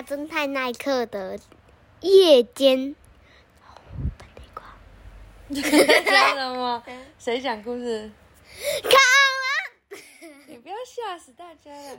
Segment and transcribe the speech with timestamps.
[0.00, 1.38] 大侦探耐克的
[2.00, 2.96] 夜间。
[5.50, 6.82] 讲什么？
[7.20, 8.10] 谁讲故事？
[8.82, 8.90] 恐
[10.30, 11.98] 龙你不要吓死大家了。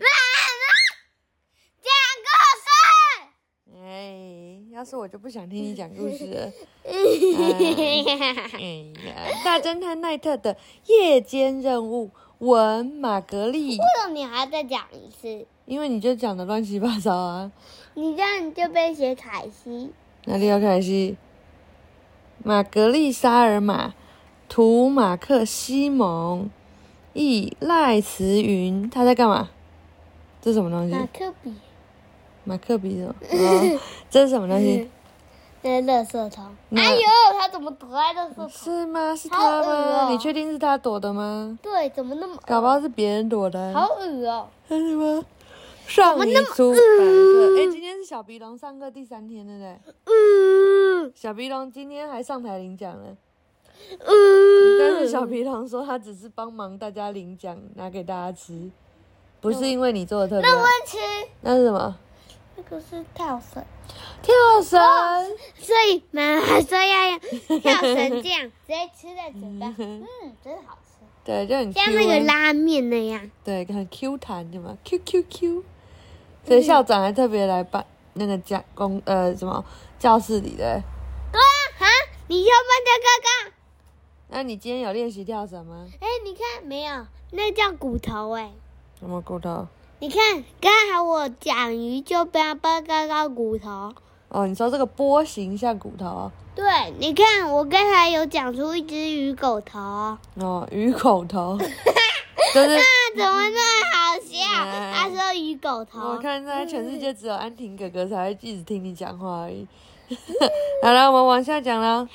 [1.80, 1.92] 讲
[2.26, 3.84] 故事。
[3.86, 6.52] 哎，要是我就不想听你讲故事了。
[6.84, 6.92] 哎
[9.06, 10.58] 呀，大侦探奈特的
[10.88, 12.10] 夜间任务，
[12.42, 13.76] 文玛格丽。
[13.76, 15.46] 什么你还要再讲一次？
[15.66, 17.52] 因为你就讲的乱七八糟啊，
[17.94, 19.92] 你这样就被写凯西。
[20.26, 21.18] 哪里有凯西？
[22.44, 23.94] 玛格丽莎尔玛，
[24.50, 26.50] 图马克西蒙，
[27.14, 29.50] 译赖慈云，他在干嘛？
[30.42, 30.96] 这什么东西？
[30.96, 31.54] 马克笔，
[32.44, 33.16] 马克笔什么？
[33.22, 34.90] 哦，这是什么东西？
[35.64, 36.46] 那是垃圾桶。
[36.70, 37.02] 那哎呦，
[37.40, 38.50] 他怎么躲在垃圾桶？
[38.50, 39.16] 是吗？
[39.16, 39.68] 是他吗？
[39.68, 41.58] 哦你确定是他躲的吗？
[41.62, 43.74] 对，怎么那么搞不好是别人躲的啊。
[43.74, 45.24] 好恶哦、是吗？
[45.88, 49.78] 上一出版社，哎、今天是小鼻龙上课第三天，对不对？
[50.06, 53.18] 嗯小鼻龙今天还上台领奖了，
[54.00, 58.70] 嗯，但是小鼻龙说他只是帮忙大家领奖，拿给大家吃，
[59.42, 60.56] 不是因为你做的特别好。
[60.56, 60.98] 那我吃
[61.42, 61.98] 那是什么？
[62.62, 63.64] 那个是跳绳，
[64.22, 64.80] 跳绳。
[65.58, 67.20] 所以妈妈说要用
[67.60, 70.06] 跳绳酱直接吃在嘴巴， 嗯，
[70.44, 73.30] 真好吃，对，就很 Q 像那个啊拉面那样。
[73.44, 75.64] 对，很 Q 弹的嘛，Q Q Q。
[76.46, 79.64] 所以校长还特别来办那个教公呃什么
[80.00, 80.82] 教室里的。
[81.32, 81.42] 对啊，
[81.80, 81.86] 哈，
[82.28, 83.56] 你要帮他哥哥。
[84.30, 85.88] 那你今天有练习跳绳吗？
[86.00, 87.06] 哎，你看没有？
[87.32, 88.52] 那叫骨头哎。
[89.00, 89.68] 什么骨头？
[90.02, 93.94] 你看，刚才我讲鱼就不要帮刚刚骨头。
[94.30, 96.66] 哦，你说这个波形像骨头哦，对，
[96.98, 99.78] 你看我刚才有讲出一只鱼狗头，
[100.40, 101.56] 哦，鱼狗头，
[102.52, 104.38] 就是那怎么那么好笑？
[104.66, 106.00] 嗯他说鱼狗头。
[106.00, 109.68] 我看在全世界只有安婷哥哥才会一直听你讲话而已。
[110.82, 112.10] 好了，我们往下讲了。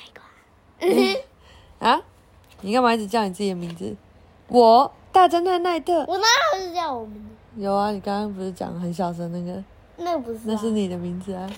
[1.79, 2.01] 啊，
[2.59, 3.95] 你干嘛一直叫你自己的名字？
[4.49, 6.03] 我大侦探奈特。
[6.05, 7.36] 我哪有是叫我们的？
[7.57, 9.63] 有啊，你刚刚不是讲很小声那个？
[9.97, 11.49] 那不是、啊，那是你的名字啊。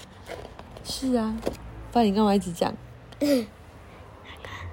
[0.84, 1.36] 是啊，
[1.92, 2.74] 不然你干嘛一直讲？
[3.20, 3.28] 这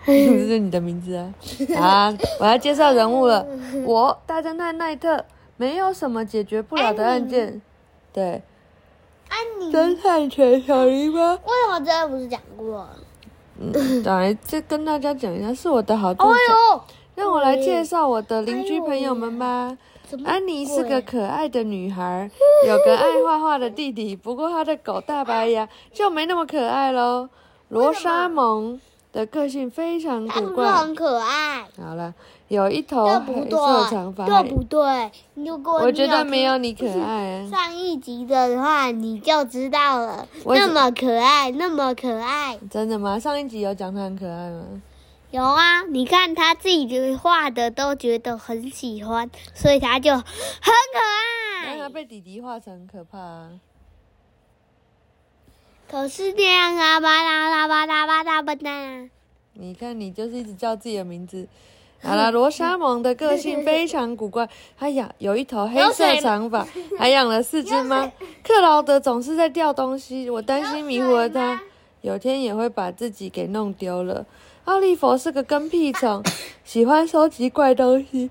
[0.46, 1.34] 是你的名字啊！
[1.76, 3.44] 啊，我要介绍人物了。
[3.84, 5.24] 我大侦探奈特，
[5.56, 7.60] 没有什么解决不了的案件。
[8.12, 8.40] 对，
[9.28, 9.66] 安妮。
[9.66, 11.34] 为侦探犬小狸猫。
[11.34, 12.88] 什么这个不是讲过？
[13.58, 16.54] 嗯，来，再跟大家讲一下，是我的好助哦手。
[16.54, 16.82] 呦，
[17.16, 19.76] 让我来介绍我的邻居朋友们吧。
[20.24, 22.30] 安妮是个可爱的女孩，
[22.66, 27.28] 有个爱画画的弟弟，不过她的狗大白牙就没那么可爱喽。
[27.68, 28.80] 罗莎蒙
[29.12, 30.70] 的个性非常古怪。
[30.72, 31.66] 很可爱？
[31.82, 32.14] 好了，
[32.46, 34.42] 有一头黑色长发，对？
[34.42, 35.10] 对不对？
[35.34, 37.50] 如果我觉得没有你可爱啊。
[37.50, 40.26] 上一集的话，你就知道了。
[40.44, 42.56] 那么可爱，那么可爱。
[42.70, 43.18] 真的吗？
[43.18, 44.62] 上一集有讲她很可爱吗？
[45.36, 51.76] 有啊，你看他自己画的都觉得很喜欢，所以他就很可爱。
[51.76, 51.88] 那他。
[51.90, 53.50] 被弟弟画成很可怕啊。
[55.90, 59.08] 可是这样啊，巴拉拉巴拉巴拉巴拉。
[59.52, 61.46] 你看，你就是一直叫自己的名字。
[62.02, 64.48] 好了，罗莎蒙的个性非常古怪，
[64.78, 66.66] 他养有一头黑色长发，
[66.98, 68.10] 还养了四只猫。
[68.42, 71.60] 克劳德总是在掉东西，我担心迷糊了他，
[72.00, 74.24] 有天也会把自己给弄丢了。
[74.66, 76.22] 奥利佛是个跟屁虫，
[76.64, 78.28] 喜欢收集怪东西。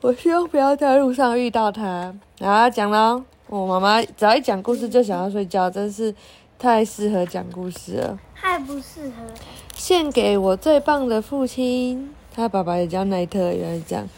[0.00, 2.14] 我希望不要在路上遇到他。
[2.40, 6.14] 啊，讲了哦，我妈妈只要一讲故事就想要睡觉，真是
[6.58, 8.18] 太适合讲故事了。
[8.34, 9.26] 太不适合。
[9.74, 12.14] 献给我最棒的父亲。
[12.34, 14.08] 他爸爸也叫奈特，原来是这样。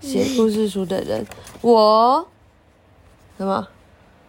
[0.00, 1.26] 写故事书的人，
[1.60, 2.26] 我
[3.36, 3.68] 什么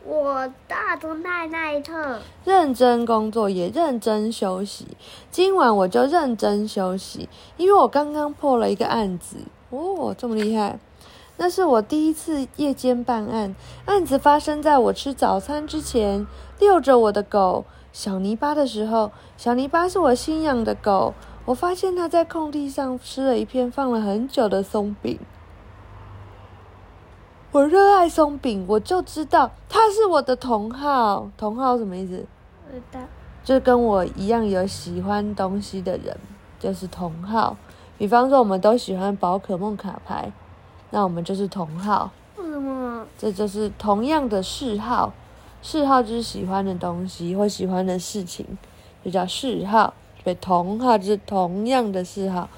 [0.07, 4.85] 我大侦探奈特，认真工作也认真休息。
[5.31, 7.27] 今晚我就认真休息，
[7.57, 9.37] 因为我刚刚破了一个案子。
[9.71, 10.77] 哦，这么厉害！
[11.37, 13.55] 那是我第一次夜间办案，
[13.85, 16.27] 案子发生在我吃早餐之前，
[16.59, 19.11] 遛着我的狗小泥巴的时候。
[19.37, 21.15] 小泥巴是我新养的狗，
[21.45, 25.19] 我发现它在空地上吃了一片放了很久的松饼。
[27.55, 31.31] 我热爱松饼，我就知道他是我的同好。
[31.37, 32.25] 同好什么意思？
[33.45, 36.17] 就跟我一样有喜欢东西的人，
[36.59, 37.55] 就是同好。
[37.97, 40.33] 比方说，我们都喜欢宝可梦卡牌，
[40.89, 42.11] 那我们就是同好。
[42.35, 43.05] 为什么？
[43.17, 45.13] 这就是同样的嗜好，
[45.61, 48.45] 嗜好就是喜欢的东西或喜欢的事情，
[49.01, 49.93] 就叫嗜好。
[50.25, 52.49] 所以同好就是同样的嗜好。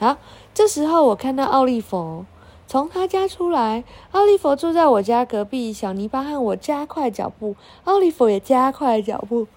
[0.00, 0.16] 好，
[0.52, 2.24] 这时候我看到奥利弗
[2.70, 3.82] 从他家出来。
[4.12, 9.48] 奥利弗住在我家隔壁，小泥巴和我加快脚步，奥利弗也加快脚步。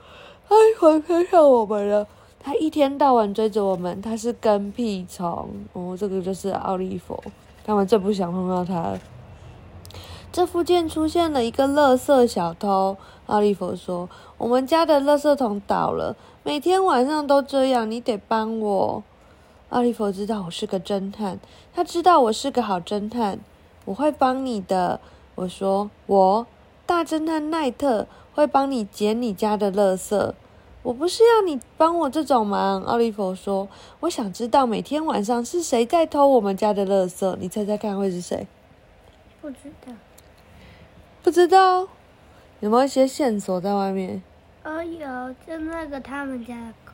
[0.48, 2.08] 奥利弗跟上我们了，
[2.40, 5.48] 他一天到晚追着我们，他是跟屁虫。
[5.74, 7.24] 哦，这个就是奥利弗，
[7.64, 9.00] 他们最不想碰到他了。
[10.32, 19.04] 这附近出现了一个垃圾小偷，奥利弗说：“我们家的垃圾桶倒了，每天晚上都这样，你得帮我。”
[19.74, 21.40] 奥利弗知道我是个侦探，
[21.74, 23.40] 他知道我是个好侦探，
[23.86, 25.00] 我会帮你的。
[25.34, 26.46] 我说：“我
[26.86, 28.06] 大侦探奈特
[28.36, 30.34] 会帮你捡你家的垃圾。”
[30.84, 33.68] 我不是要你帮我这种忙，奥利弗说
[34.02, 38.46] ：“我想知道每天晚上是谁在偷我们家的垃圾，你猜猜看会是谁？”
[39.42, 39.94] 不知道。
[41.24, 41.88] 不知道
[42.60, 44.22] 有没有一些线索在外面？
[44.64, 46.92] 哦，有，就那个他们家的狗。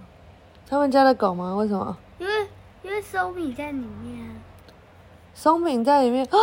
[0.65, 1.53] 他们家的狗吗？
[1.55, 1.97] 为什么？
[2.19, 2.47] 因为
[2.83, 4.41] 因为松饼在里面。
[5.33, 6.37] 松饼在里面啊？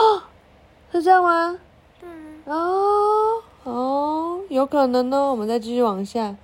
[0.93, 1.59] 是这样吗？
[2.01, 2.09] 对。
[2.45, 5.31] 哦哦，有可能哦。
[5.31, 6.37] 我们再继续往下。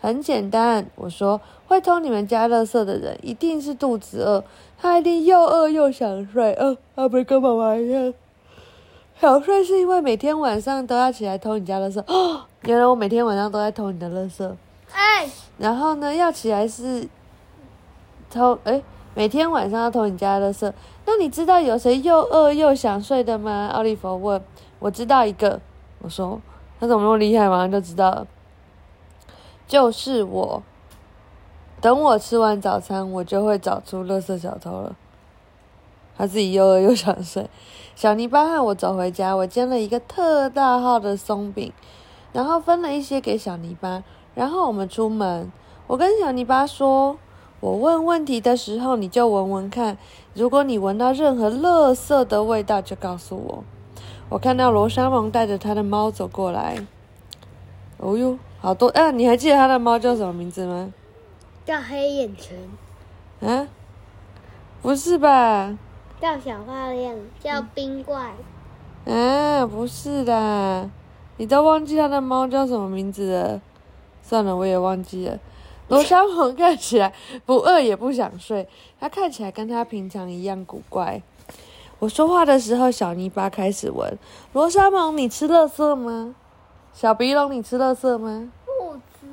[0.00, 4.44] 很简单，我说会偷你们家垃圾的人一定是肚子饿，
[4.76, 6.52] 他一定又饿又想睡。
[6.54, 8.12] 嗯，他不跟妈妈一样。
[9.20, 12.44] 想睡是因为每天晚上都要起来偷你家垃圾哦。
[12.62, 14.52] 原来我每天晚上都在偷你的垃圾。
[14.92, 17.08] 哎，然后呢，要起来是
[18.28, 18.82] 偷哎，
[19.14, 20.72] 每天晚上要偷你家垃圾。
[21.04, 23.70] 那你知道有谁又饿又想睡的吗？
[23.72, 24.42] 奥利弗问。
[24.78, 25.60] 我知道一个。
[26.00, 26.40] 我说
[26.80, 27.48] 他怎么那么厉害？
[27.48, 28.26] 马上就知道了。
[29.66, 30.62] 就是我。
[31.80, 34.94] 等我吃完早餐，我就会找出垃圾小偷了。
[36.16, 37.50] 他自己又饿又想睡。
[37.96, 41.72] 小泥巴和我走回家，我煎了一个特大号的松饼，
[42.32, 44.04] 然后分了一些给小泥巴。
[44.34, 45.50] 然后我们出门，
[45.86, 47.18] 我跟小泥巴说
[47.62, 49.96] ：“我问问题的时候，你就闻闻看。
[50.34, 53.64] 如果你闻到任何垃圾的味道，就告诉我。”
[54.28, 56.84] 我看到罗莎蒙带着他的猫走过来。
[57.98, 58.88] 哦哟，好多！
[58.88, 59.12] 啊！
[59.12, 60.92] 你还记得他的猫叫什么名字吗？
[61.64, 62.58] 叫黑眼圈。
[63.48, 63.68] 啊？
[64.82, 65.78] 不是吧？
[66.20, 68.32] 叫小花亮，叫冰怪。
[69.06, 70.90] 啊，不是的，
[71.36, 73.60] 你都忘记他的猫叫什么名字了？
[74.20, 75.38] 算了，我也忘记了。
[75.88, 77.12] 罗莎蒙看起来
[77.44, 78.66] 不饿也不想睡，
[78.98, 81.22] 他看起来跟他平常一样古怪。
[81.98, 84.18] 我说话的时候，小泥巴开始闻。
[84.52, 86.34] 罗莎蒙，你吃乐色吗？
[86.92, 88.50] 小鼻龙，你吃乐色吗？
[88.64, 89.26] 不吃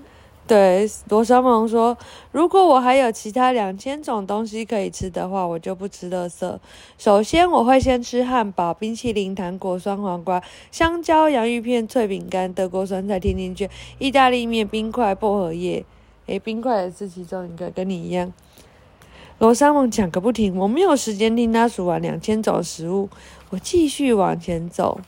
[0.46, 1.98] 对，罗莎蒙说
[2.31, 6.60] ：“如果我还有其他两千种东西可以吃的话，我就不吃垃圾。
[6.98, 10.42] 首先，我会先吃汉堡、冰淇淋、糖果、酸黄瓜、
[10.72, 15.86] 香蕉、洋芋片、脆饼干、德国酸菜、甜甜圈、意大利面、冰块、薄荷叶。
[16.29, 18.31] 诶，冰块也是其中一个，跟你一样。”
[19.39, 23.09] 罗莎蒙讲个不停，我没有时间听他数完两千种食物。
[23.51, 24.99] 我继续往前走。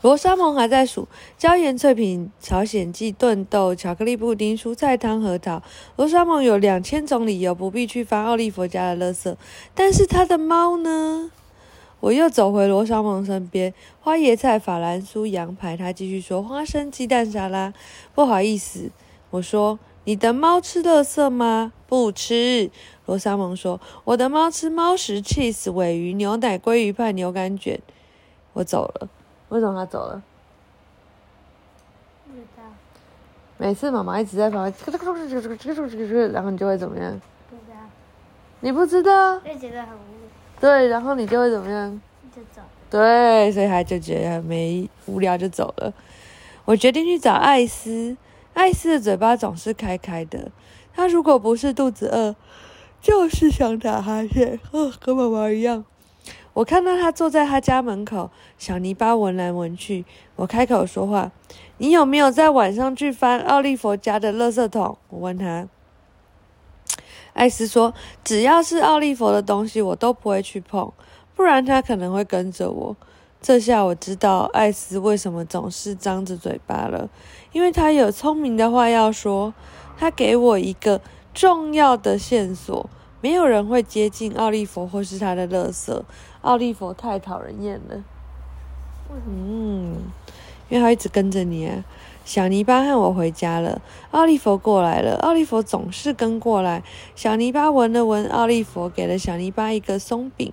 [0.00, 5.62] 罗莎蒙还在数椒盐脆饼、朝鲜蓟炖豆、巧克力布丁、蔬菜汤、核桃。
[5.96, 9.34] 罗莎蒙有两千种理由不必去翻奥利弗家的垃圾，
[9.74, 11.30] 但是他的猫呢？
[12.00, 15.76] 我又走回罗莎蒙身边，花椰菜、法兰酥、羊排。
[15.76, 17.72] 他继续说：花生鸡蛋沙拉。
[18.14, 18.90] 不好意思，
[19.30, 21.72] 我说你的猫吃垃圾吗？
[21.86, 22.70] 不吃。
[23.06, 27.80] 罗莎蒙说：我的猫吃猫食、cheese、尾鱼、牛奶、鲑鱼派、牛肝卷。
[28.54, 29.08] 我走了。
[29.50, 30.22] 为什么他走了？
[32.26, 32.62] 不知道。
[33.56, 37.20] 每次妈妈一直在旁边，然后你就会怎么样？
[37.50, 37.76] 不知道。
[38.60, 39.38] 你不知道？
[39.40, 40.60] 就觉得很无聊。
[40.60, 42.00] 对，然后你就会怎么样？
[42.34, 42.60] 就走。
[42.90, 45.92] 对，所以他就觉得没无聊就走了。
[46.64, 48.16] 我决定去找艾斯。
[48.54, 50.50] 艾斯的嘴巴总是开开的。
[50.92, 52.34] 他如果不是肚子饿，
[53.00, 55.84] 就是想打哈欠，哦，跟妈妈一样。
[56.54, 60.04] 我看到他坐在他家门口，小泥巴闻来闻去。
[60.34, 61.30] 我开口说话
[61.78, 65.68] ：“你有没有在晚上去翻奥利弗家的垃圾桶？”我问他。
[67.34, 70.92] 艾斯说：“只要是奥利弗的东西，我都不会去碰，
[71.36, 72.96] 不然他可能会跟着我。”
[73.40, 77.08] 这下我知道艾斯为什么总是张着嘴巴了，
[77.52, 79.54] 因为他有聪明的话要说。
[80.00, 81.00] 他给我一个
[81.34, 82.88] 重要的线索：
[83.20, 86.02] 没有人会接近奥利弗或是他的垃圾。
[86.42, 88.04] 奥利弗太讨人厌了。
[89.26, 89.96] 嗯，
[90.68, 91.84] 因为他一直跟着你啊。
[92.24, 95.16] 小泥巴和我回家了，奥利弗过来了。
[95.16, 96.84] 奥利弗总是跟过来。
[97.16, 100.52] 小泥巴闻了闻，奥利弗给了小泥巴一个松饼。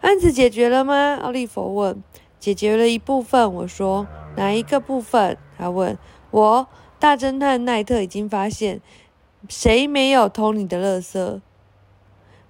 [0.00, 1.16] 案子解决了吗？
[1.22, 2.02] 奥利弗问。
[2.38, 3.52] 解决了一部分。
[3.54, 5.36] 我说哪一个部分？
[5.56, 5.98] 他问
[6.30, 6.66] 我。
[6.98, 8.80] 大侦探奈特已经发现，
[9.48, 11.40] 谁没有偷你的垃圾？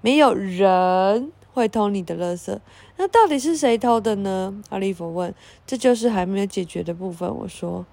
[0.00, 1.32] 没有人。
[1.52, 2.56] 会偷你的垃圾。
[2.98, 4.62] 那到底是谁偷的呢？
[4.68, 5.34] 奥利弗问。
[5.66, 7.28] 这就是还没有解决的部分。
[7.36, 7.84] 我说，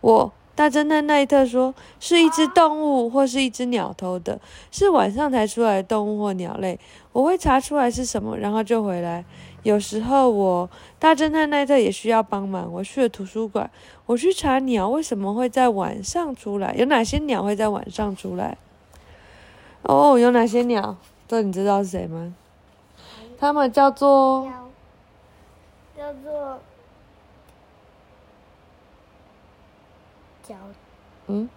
[0.00, 4.40] 我大侦探奈特说，是一只动物或是一只鸟偷的，
[4.70, 6.78] 是晚上才出来的动物或鸟类。
[7.10, 9.24] 我会查出来是什么，然后就回来。
[9.64, 12.72] 有时候我大侦探奈特也需要帮忙。
[12.72, 13.68] 我去了图书馆，
[14.06, 18.56] 我去查鸟为什么会在晚上出来，有哪些鸟会在晚上出来？
[19.82, 20.96] 哦，有哪些鸟？
[21.26, 22.32] 这你知道是谁吗？
[23.36, 24.48] 他们叫做
[25.96, 26.60] 叫做
[30.42, 30.56] 叫
[31.26, 31.48] 嗯，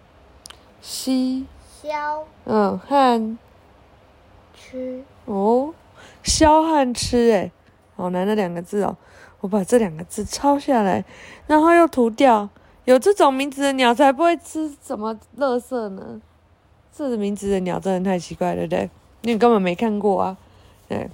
[0.80, 1.46] 西
[1.82, 3.36] 枭嗯和
[4.54, 5.74] 吃哦，
[6.24, 7.50] 枭和吃诶，
[7.96, 8.96] 好难的两个字哦。
[9.40, 11.04] 我把这两个字抄下来，
[11.46, 12.48] 然后又涂掉。
[12.84, 16.20] 有这种名字的鸟才不会吃什么垃圾呢？
[16.96, 18.90] 这个名字的鸟真的太奇怪了，对不对？
[19.22, 20.36] 你根本没看过啊。
[20.88, 21.10] 对。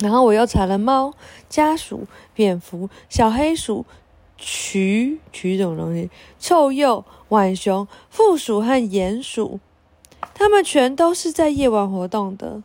[0.00, 1.12] 然后我又查了猫、
[1.48, 3.84] 家鼠、蝙蝠、小黑鼠、
[4.38, 9.60] 渠渠这种东西、臭鼬、浣熊、负鼠和鼹鼠，
[10.32, 12.62] 它们全都是在夜晚活动的。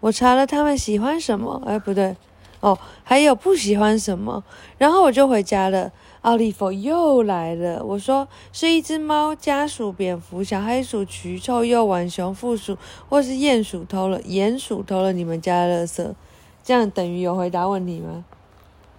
[0.00, 2.16] 我查了它们喜欢什么，哎，不对，
[2.60, 4.42] 哦，还有不喜欢什么。
[4.78, 5.92] 然后我就回家了。
[6.22, 16.14] 奥利弗又来了，我说是一只猫、家鼠、蝙蝠、小黑鼠、蛆、臭鼬、浣熊、负鼠或是鼹鼠偷了，鼹鼠偷了你们家的垃圾，
[16.62, 18.24] 这样等于有回答问题吗？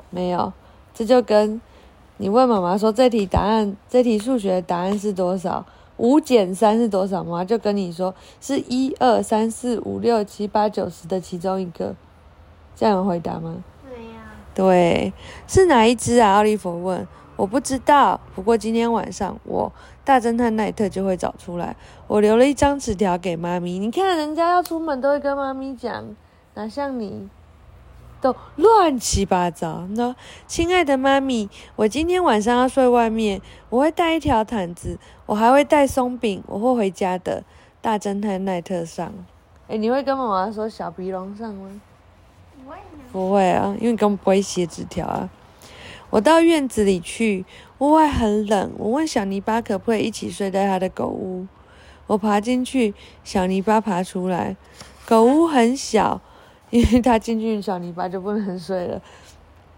[0.10, 0.52] 没有，
[0.94, 1.60] 这就跟
[2.18, 5.66] 你问妈妈说这题答案，这题数学的答案是多少？
[5.98, 7.46] 五减三是多少吗？
[7.46, 11.96] 就跟你说是一二三四五六七八九十的其中一个，
[12.76, 13.64] 这样有回答吗？
[13.88, 15.14] 对呀对，
[15.48, 16.36] 是哪一只啊？
[16.36, 17.08] 奥利弗问。
[17.36, 19.72] 我不知道，不过今天晚上我
[20.06, 21.76] 大侦探奈特就会找出来。
[22.08, 26.16] 我留了一张纸条给妈咪，你看人家要出门都会跟妈咪讲，
[26.54, 27.28] 哪像你，
[28.24, 29.86] 都乱七八糟。
[29.90, 30.16] 那，
[30.48, 37.44] 亲爱的妈咪，我今天晚上要睡外面，我会带一条毯子，我还会带松饼，我会回家的。
[37.82, 39.14] 大侦探奈特上，
[39.68, 41.70] 哎，你会跟妈妈说小皮龙上吗？
[43.12, 45.30] 不会啊，因为根本不会写纸条啊。
[46.10, 47.44] 我到院子里去，
[47.80, 48.72] 屋外很冷。
[48.78, 51.46] 我问小泥巴可不可以一起睡在他的狗屋。
[52.08, 52.94] 我爬进去，
[53.26, 54.56] 小泥巴爬出来。
[55.06, 56.22] 狗屋很小，
[56.74, 59.00] 因为他进去，小泥巴就不能睡了。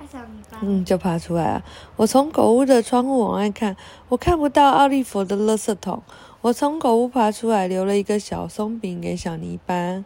[0.09, 1.63] 小泥巴，嗯，就爬出来了。
[1.97, 3.75] 我从狗屋的窗户往外看，
[4.07, 6.01] 我看不到奥利弗的垃圾桶。
[6.39, 10.05] 我从狗屋爬出来，留了一个小松饼给小泥巴。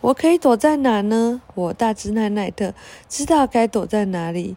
[0.00, 1.40] 我可以躲在哪呢？
[1.54, 2.74] 我大侦探奈特
[3.08, 4.56] 知道该躲在哪里，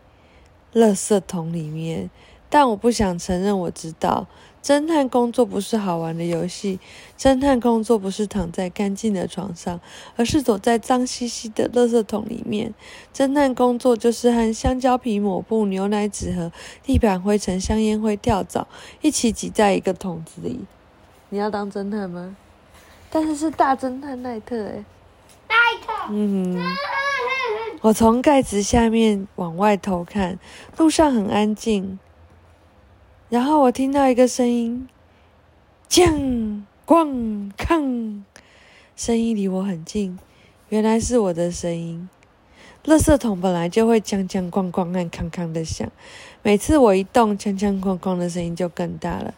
[0.73, 2.09] 垃圾桶里面。
[2.49, 4.25] 但我不想承认我知道。
[4.63, 6.79] 侦探工作不是好玩的游戏，
[7.17, 9.79] 侦探工作不是躺在干净的床上，
[10.15, 12.73] 而是躲在脏兮兮的垃圾桶里面。
[13.13, 16.51] 侦探工作就是和香蕉皮抹布、牛奶纸盒、
[16.83, 18.67] 地板灰尘、香烟灰、跳蚤
[19.01, 20.59] 一起挤在一个桶子里。
[21.29, 22.35] 你要当侦探吗？
[23.09, 24.85] 但是是大侦探奈特诶。
[26.09, 26.57] 嗯，
[27.81, 30.39] 我从盖子下面往外偷看，
[30.77, 31.99] 路上很安静。
[33.31, 34.89] 然后我听到一个声音，
[35.89, 38.23] 锵咣吭，
[38.97, 40.19] 声音离我很近，
[40.67, 42.09] 原来是我的声音。
[42.83, 45.89] 垃圾桶本来就会锵锵咣咣和吭吭的响，
[46.41, 49.33] 每次我一动，锵锵咣咣的声音就更大了。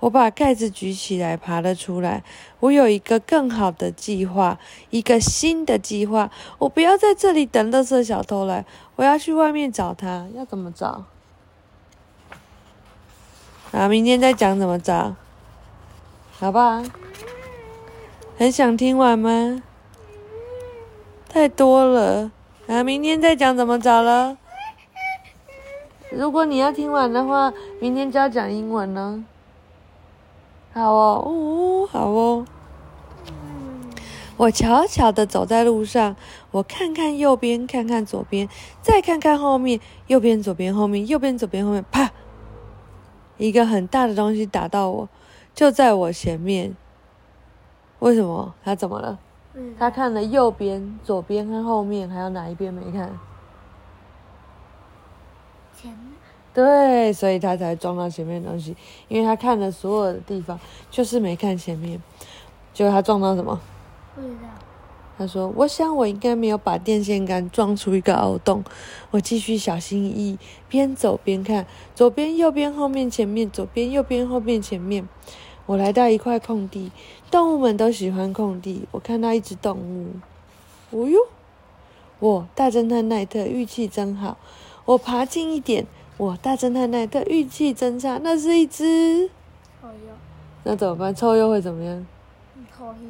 [0.00, 2.22] 我把盖子举起来，爬了出来。
[2.60, 4.58] 我有一个更好的计划，
[4.90, 6.30] 一个新的计划。
[6.58, 10.28] 我不要在这里等垃圾小偷来，我要去外面找他。
[10.34, 11.06] 要怎么找？
[13.72, 15.14] 啊，明天再讲怎么找，
[16.38, 16.82] 好不好？
[18.38, 19.62] 很想听完吗？
[21.28, 22.30] 太多了
[22.66, 22.82] 啊！
[22.82, 24.38] 明天再讲怎么找了。
[26.10, 29.22] 如果你要听完的话，明天就要讲英文了。
[30.72, 32.46] 好哦，呜，好哦。
[34.38, 36.16] 我悄悄的走在路上，
[36.52, 38.48] 我看看右边，看看左边，
[38.80, 42.10] 再看看后面，右边、左边、后面，右边、左边、后面，啪！
[43.38, 45.08] 一个很大的东西打到我，
[45.54, 46.76] 就在我前面。
[48.00, 48.54] 为什么？
[48.62, 49.18] 他怎么了？
[49.76, 53.10] 他看了右边、左边和后面，还有哪一边没看？
[55.74, 56.00] 前面。
[56.54, 58.76] 对，所以他才撞到前面的东西，
[59.08, 60.58] 因为他看了所有的地方，
[60.90, 62.00] 就是没看前面。
[62.72, 63.60] 结果他撞到什么？
[64.14, 64.48] 不知道。
[65.18, 68.62] 他说：“我想我应该没有把电线杆撞出一个凹洞。”
[69.10, 75.08] 我继续小心翼翼，边走边看，左边、右边、后面、前面，左边、右边、后面、前面。
[75.66, 76.92] 我来到一块空地，
[77.30, 78.86] 动物们都喜欢空地。
[78.92, 80.06] 我看到一只动物，
[80.92, 81.18] 哦呦，
[82.20, 84.38] 我大侦探奈特运气真好。
[84.84, 88.18] 我爬近一点，我大侦探奈特运气真差。
[88.22, 89.28] 那是一只
[89.82, 89.92] 臭鼬，
[90.64, 91.14] 那怎么办？
[91.14, 92.06] 臭鼬会怎么样？
[92.74, 93.00] 臭屁，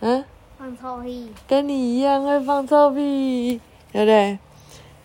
[0.00, 0.24] 嗯，
[0.58, 3.60] 放臭屁，跟你一样会放臭屁，
[3.92, 4.38] 对不对？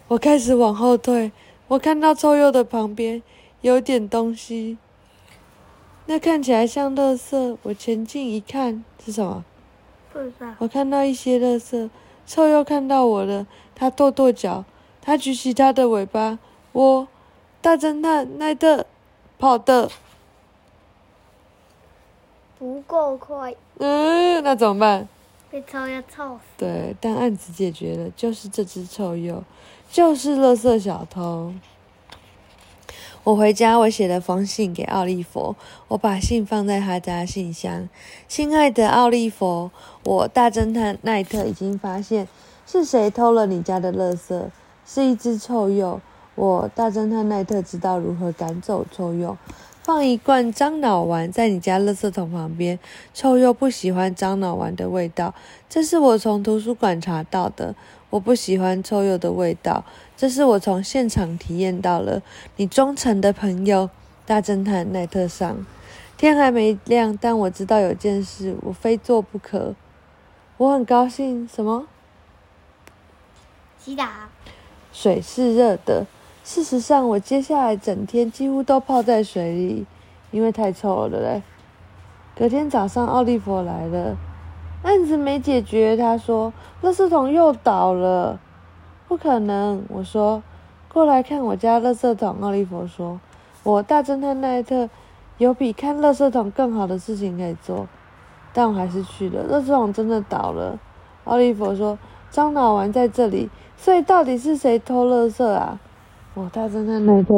[0.07, 1.31] 我开始往后退，
[1.67, 3.21] 我看到臭鼬的旁边
[3.61, 4.77] 有点东西，
[6.05, 7.57] 那看起来像垃圾。
[7.63, 9.43] 我前进一看，是什么？
[10.13, 10.47] 不知道。
[10.59, 11.89] 我看到一些垃圾。
[12.25, 14.63] 臭鼬看到我了，它跺跺脚，
[15.01, 16.39] 它举起它的尾巴。
[16.71, 17.07] 我，
[17.61, 18.85] 大侦探奈特，
[19.37, 19.89] 跑的，
[22.57, 25.09] 不够快，嗯，那怎么办？
[25.51, 26.41] 被臭鼬臭死。
[26.57, 29.43] 对，但案子解决了，就是这只臭鼬，
[29.91, 31.53] 就是垃圾小偷。
[33.25, 35.55] 我回家，我写了封信给奥利弗，
[35.89, 37.89] 我把信放在他家信箱。
[38.29, 39.69] 亲爱的奥利弗，
[40.05, 42.27] 我大侦探奈特已经发现
[42.65, 44.45] 是谁偷了你家的垃圾，
[44.85, 45.99] 是一只臭鼬。
[46.33, 49.37] 我大侦探奈特知道如何赶走臭鼬。
[49.91, 52.79] 放一罐樟脑丸在你家垃圾桶旁边，
[53.13, 55.35] 臭鼬不喜欢樟脑丸的味道，
[55.67, 57.75] 这是我从图书馆查到的。
[58.09, 59.83] 我不喜欢臭鼬的味道，
[60.15, 62.21] 这是我从现场体验到了。
[62.55, 63.89] 你忠诚的朋友，
[64.25, 65.57] 大侦探奈特上。
[66.15, 69.75] 天还没亮，但我知道有件事我非做不可。
[70.55, 71.85] 我很高兴，什么？
[73.77, 74.05] 洗澡。
[74.93, 76.05] 水是热的。
[76.43, 79.85] 事实上，我接下来整天几乎都泡在水里，
[80.31, 81.43] 因为太臭了嘞。
[82.35, 84.17] 隔天早上，奥利弗来了，
[84.83, 85.95] 案子没解决。
[85.95, 88.39] 他说：“垃圾桶又倒了。”
[89.07, 90.41] 不可能，我说
[90.91, 93.19] ：“过来看我家垃圾桶。”奥利弗说
[93.61, 94.89] ：“我大侦探奈特
[95.37, 97.87] 有比看垃圾桶更好的事情可以做。”
[98.53, 99.45] 但我还是去了。
[99.47, 100.79] 垃圾桶真的倒了。
[101.25, 101.99] 奥利弗说
[102.31, 105.79] ：“樟脑丸在这里，所以到底是谁偷垃圾啊？”
[106.33, 107.33] 我大侦探奈特，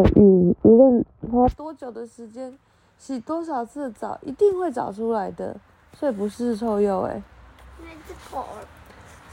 [0.61, 2.55] 无论花多久的时间，
[2.99, 5.55] 洗多少次澡，一定会找出来的。
[5.97, 7.21] 所以不是臭鼬，哎，
[7.79, 8.45] 那只狗，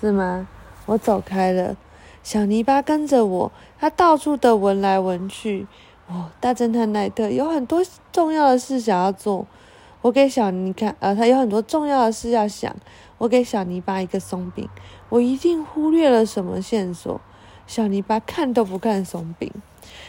[0.01, 0.49] 是吗？
[0.87, 1.77] 我走开了，
[2.23, 5.66] 小泥巴跟着我，它到处的闻来闻去。
[6.09, 9.46] 哦大侦探奈特有很多重要的事想要做，
[10.01, 12.75] 我给小泥看，呃，他有很多重要的事要想。
[13.18, 14.66] 我给小泥巴一个松饼，
[15.11, 17.20] 我一定忽略了什么线索。
[17.70, 19.48] 小泥巴看都不看松饼，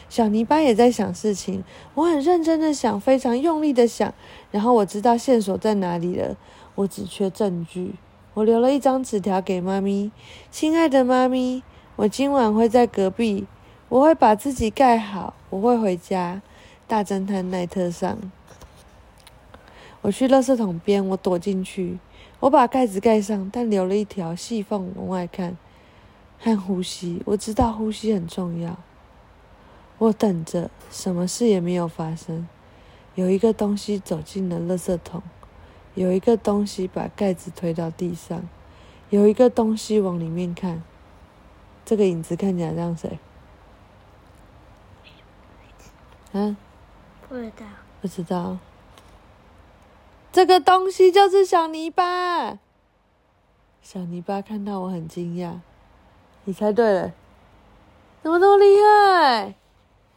[0.10, 1.64] 小泥巴也在想事情。
[1.94, 4.12] 我很认真的想，非常用力的想，
[4.50, 6.36] 然后我知道线索在哪里了。
[6.74, 7.94] 我只缺证据。
[8.34, 10.12] 我留了一张纸条给妈咪，
[10.50, 11.62] 亲爱的妈咪，
[11.98, 13.46] 我今晚会在隔壁，
[13.90, 16.42] 我会把自己盖好，我会回家。
[16.88, 18.18] 大侦探奈特上，
[20.02, 22.00] 我去垃圾桶边，我躲进去，
[22.40, 25.56] 我把盖子盖上，但留了一条细缝往外看。
[26.44, 28.78] 和呼吸，我知道呼吸很重要。
[30.00, 32.48] 我等着，什么事也没有发生。
[33.14, 35.22] 有一个东西走进了垃圾桶，
[35.94, 38.50] 有一个东西把盖子推到地上，
[39.12, 40.82] 有一个东西往里面看。
[41.86, 43.20] 这个影子看起来像谁？
[46.32, 46.58] 嗯？
[47.30, 47.66] 不知道。
[48.02, 48.58] 不知道。
[50.32, 52.58] 这个东西就是小泥巴。
[53.82, 55.60] 小泥巴看到我很惊讶。
[56.52, 57.14] 你猜对了，
[58.22, 59.56] 怎么那么厉害？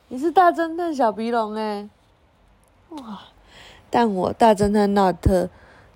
[0.08, 1.88] 你是大侦探小鼻龙哎！
[2.88, 3.20] 哇！
[3.88, 5.48] 但我大侦探纳特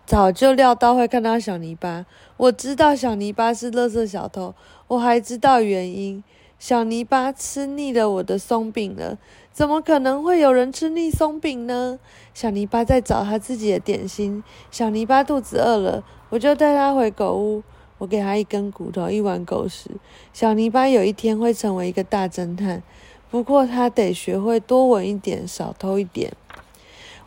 [0.07, 4.55] 早就料到会看到小泥巴，我知道小泥巴是乐色小偷，
[4.87, 6.23] 我还知道原因。
[6.61, 9.19] 小泥巴吃腻了我的松饼了，
[9.51, 11.99] 怎么可能会有人吃腻松饼呢？
[12.33, 14.45] 小泥巴在找他自己的点心。
[14.71, 17.65] 小泥巴肚子饿了，我就带他回狗屋。
[17.99, 19.91] 我给他一根骨头，一碗狗食。
[20.33, 22.83] 小泥巴有一天会成为一个大侦探，
[23.31, 26.33] 不过他得学会多闻一点，少偷一点。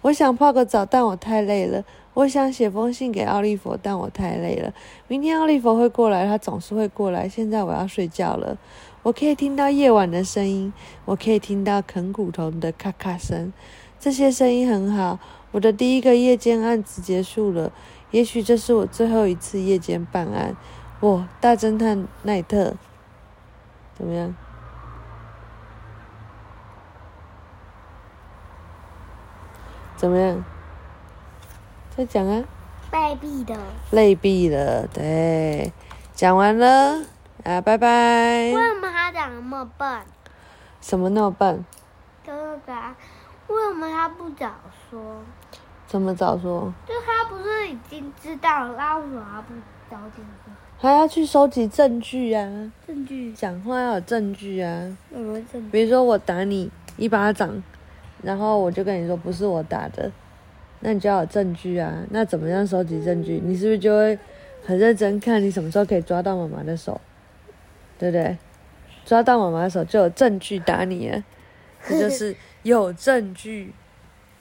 [0.02, 1.84] 我想泡个澡，但我太累了。
[2.14, 4.74] 我想写封信给奥利弗，但我太累了。
[5.08, 7.30] 明天奥利弗会过来，他总是会过来。
[7.30, 8.58] 现在我要睡觉了。
[9.04, 10.74] 我可以听到夜晚的声音，
[11.06, 13.54] 我可以听到啃骨头的咔咔声，
[14.00, 15.20] 这些声音很好。
[15.52, 17.72] 我的第一个夜间案子结束了。
[18.12, 20.56] 也许这是我最后一次夜间办案。
[21.00, 22.76] 我大侦探奈特，
[23.96, 24.36] 怎么样？
[29.96, 30.44] 怎么样？
[31.96, 32.44] 再讲啊！
[32.90, 33.58] 败毙的。
[33.92, 35.72] 累毙了，对，
[36.14, 37.04] 讲完了
[37.44, 37.88] 啊，拜拜。
[37.88, 40.02] 为什么他长那么笨？
[40.82, 41.66] 什么那么笨？
[42.26, 42.74] 哥哥，
[43.48, 44.52] 为什么他不早
[44.90, 45.00] 说？
[45.92, 46.74] 怎么早说？
[46.88, 49.54] 就他不是已经知道了，那为什么他不
[49.90, 50.54] 早点说？
[50.78, 52.72] 还要去收集证据啊！
[52.88, 53.34] 证据？
[53.34, 54.98] 讲话要有证据啊！
[55.12, 55.70] 什么证据？
[55.70, 57.62] 比如说我打你一巴掌，
[58.24, 60.10] 然后我就跟你说不是我打的，
[60.80, 62.06] 那你就要有证据啊！
[62.10, 63.42] 那怎么样收集证据？
[63.44, 64.18] 你是不是就会
[64.66, 67.02] 很认真看你什么时候可以抓到妈妈的手，
[68.00, 68.38] 对不对？
[69.04, 71.22] 抓到妈妈的手就有证据打你啊！
[71.86, 73.74] 这就是有证据。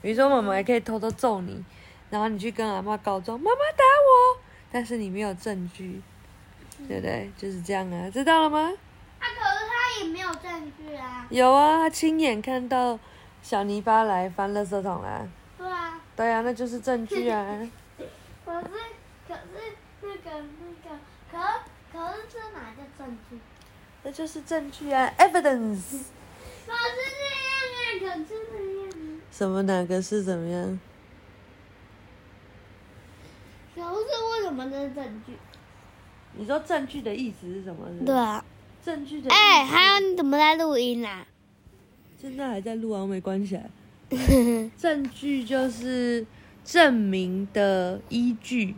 [0.01, 1.63] 比如说妈妈还可以偷偷揍你，
[2.09, 6.01] 然后你去跟阿妈告状，妈妈打我，但是你没有证据，
[6.87, 7.31] 对不对？
[7.37, 8.59] 就是这样啊，知道了吗？
[8.59, 11.27] 啊，可是他也没有证据啊。
[11.29, 12.97] 有啊，他亲眼看到
[13.43, 15.27] 小泥巴来翻垃圾桶啦。
[15.57, 16.01] 对啊。
[16.15, 17.45] 对啊，那就是证据啊。
[18.43, 18.67] 可是，
[19.27, 20.97] 可是那个那个，
[21.31, 21.37] 可
[21.93, 23.39] 可是这哪叫证据？
[24.03, 26.05] 那就是证据啊，evidence。
[26.65, 28.60] 可是这样啊，可是。
[29.41, 29.63] 什么？
[29.63, 30.79] 哪个是怎么样？
[33.73, 35.33] 可是为什么那是证据？
[36.37, 37.87] 你说证据的意思是什么？
[38.05, 38.45] 对啊。
[38.85, 39.31] 证据的。
[39.31, 41.25] 哎，还有你怎么在录音啊？
[42.19, 43.59] 现在还在录啊，没关系。
[44.77, 46.23] 证据就是
[46.63, 48.75] 证明的依据。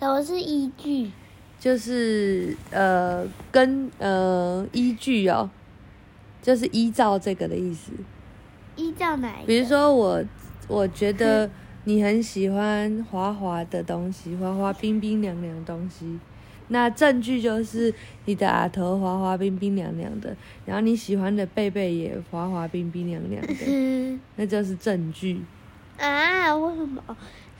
[0.00, 1.12] 什么是依据？
[1.60, 5.48] 就是呃，跟呃依据哦，
[6.42, 7.92] 就是依照这个的意思。
[8.76, 9.32] 依照哪？
[9.46, 10.24] 比如说我，
[10.68, 11.50] 我觉得
[11.84, 16.18] 你很喜欢滑滑的东西，滑滑冰冰凉凉的东西。
[16.68, 17.92] 那证据就是
[18.24, 20.34] 你的额头滑滑冰冰凉凉的，
[20.64, 25.42] 然后你喜欢的贝贝也滑滑冰冰凉凉的，那就是证据。
[25.98, 26.56] 啊？
[26.56, 27.02] 为什么？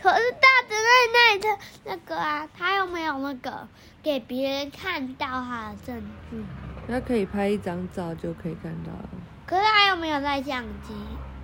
[0.03, 3.68] 可是大的那那的那个啊，他又没有那个
[4.03, 6.42] 给别人看到他的证据。
[6.88, 8.90] 他可以拍一张照就可以看到。
[9.46, 10.94] 可是他又没有带相机。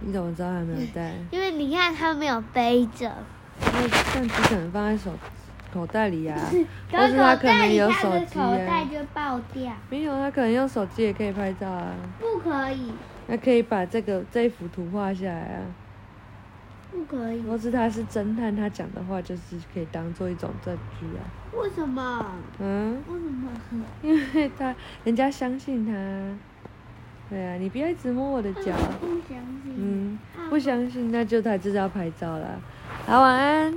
[0.00, 1.12] 你怎么知道他没有带？
[1.30, 3.12] 因为你看他没有背着。
[3.60, 5.12] 那相机可能放在手
[5.72, 6.36] 口袋里 呀，
[6.90, 9.72] 或是他可能有手机口袋就爆掉。
[9.90, 11.94] 没有，他可能用手机也可以拍照啊。
[12.18, 12.92] 不可以。
[13.26, 15.60] 那可以把这个这一幅图画下来啊。
[16.90, 17.42] 不可以。
[17.42, 21.22] 或是他是侦探，他讲的话就是可以当做一种证据啊。
[21.52, 22.24] 为什么？
[22.58, 23.00] 嗯？
[23.06, 23.84] 为什么？
[24.02, 25.92] 因为他人家相信他。
[27.30, 28.72] 对啊，你不要一直摸我的脚。
[29.00, 29.74] 不相信。
[29.78, 30.18] 嗯，
[30.50, 32.60] 不相信，那就他就是要拍照了。
[33.06, 33.72] 好，晚安。